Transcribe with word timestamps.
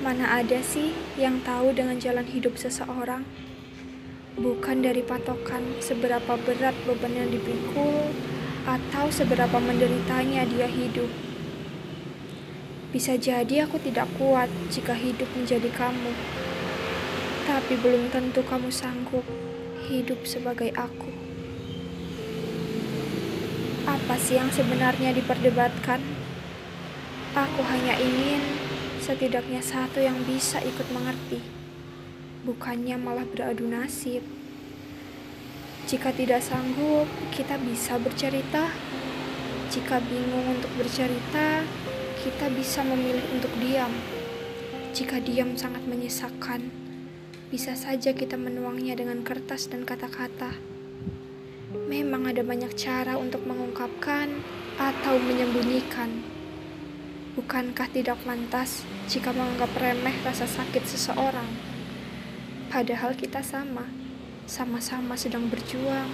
Mana 0.00 0.40
ada 0.40 0.64
sih 0.64 0.96
yang 1.20 1.44
tahu 1.44 1.76
dengan 1.76 2.00
jalan 2.00 2.24
hidup 2.24 2.56
seseorang? 2.56 3.20
Bukan 4.32 4.80
dari 4.80 5.04
patokan 5.04 5.76
seberapa 5.76 6.40
berat 6.40 6.72
beban 6.88 7.12
yang 7.12 7.28
dipikul 7.28 8.08
atau 8.64 9.12
seberapa 9.12 9.60
menderitanya 9.60 10.48
dia 10.48 10.64
hidup. 10.64 11.12
Bisa 12.96 13.20
jadi 13.20 13.68
aku 13.68 13.76
tidak 13.76 14.08
kuat 14.16 14.48
jika 14.72 14.96
hidup 14.96 15.28
menjadi 15.36 15.68
kamu. 15.68 16.16
Tapi 17.44 17.76
belum 17.76 18.08
tentu 18.08 18.40
kamu 18.40 18.72
sanggup 18.72 19.28
hidup 19.84 20.24
sebagai 20.24 20.72
aku. 20.80 21.12
Apa 23.84 24.16
sih 24.16 24.40
yang 24.40 24.48
sebenarnya 24.48 25.12
diperdebatkan? 25.12 26.00
Aku 27.36 27.60
hanya 27.68 28.00
ingin 28.00 28.69
setidaknya 29.00 29.64
satu 29.64 30.04
yang 30.04 30.20
bisa 30.28 30.60
ikut 30.60 30.84
mengerti, 30.92 31.40
bukannya 32.44 33.00
malah 33.00 33.24
beradu 33.24 33.64
nasib. 33.64 34.20
Jika 35.88 36.12
tidak 36.12 36.44
sanggup, 36.44 37.08
kita 37.32 37.56
bisa 37.58 37.96
bercerita. 37.96 38.68
Jika 39.72 39.98
bingung 40.04 40.54
untuk 40.54 40.70
bercerita, 40.76 41.64
kita 42.20 42.46
bisa 42.52 42.84
memilih 42.84 43.24
untuk 43.32 43.50
diam. 43.58 43.90
Jika 44.92 45.18
diam 45.24 45.56
sangat 45.56 45.82
menyesakkan, 45.88 46.68
bisa 47.48 47.74
saja 47.74 48.12
kita 48.12 48.36
menuangnya 48.36 49.00
dengan 49.00 49.24
kertas 49.24 49.66
dan 49.72 49.82
kata-kata. 49.88 50.54
Memang 51.90 52.30
ada 52.30 52.46
banyak 52.46 52.70
cara 52.78 53.18
untuk 53.18 53.42
mengungkapkan 53.48 54.30
atau 54.78 55.18
menyembunyikan. 55.18 56.39
Bukankah 57.30 57.86
tidak 57.94 58.18
pantas 58.26 58.82
jika 59.06 59.30
menganggap 59.30 59.70
remeh 59.78 60.18
rasa 60.26 60.50
sakit 60.50 60.82
seseorang? 60.82 61.46
Padahal 62.66 63.14
kita 63.14 63.38
sama, 63.38 63.86
sama-sama 64.50 65.14
sedang 65.14 65.46
berjuang, 65.46 66.10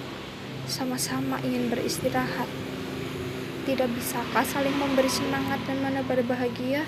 sama-sama 0.69 1.41
ingin 1.41 1.73
beristirahat. 1.73 2.45
Tidak 3.65 3.89
bisakah 3.97 4.45
saling 4.45 4.77
memberi 4.77 5.09
semangat 5.09 5.57
dan 5.65 5.81
menebar 5.81 6.21
bahagia? 6.21 6.85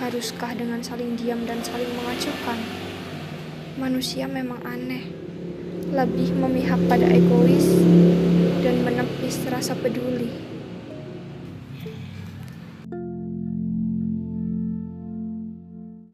Haruskah 0.00 0.56
dengan 0.56 0.80
saling 0.80 1.20
diam 1.20 1.44
dan 1.44 1.60
saling 1.60 1.92
mengacuhkan? 1.92 2.56
Manusia 3.76 4.24
memang 4.24 4.64
aneh, 4.64 5.12
lebih 5.92 6.32
memihak 6.32 6.80
pada 6.88 7.04
egois 7.04 7.68
dan 8.64 8.80
menepis 8.80 9.44
rasa 9.52 9.76
peduli. 9.76 10.55